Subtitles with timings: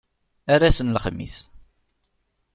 [0.53, 1.35] Ar ass n lexmis!